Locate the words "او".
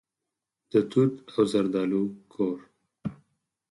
1.33-1.43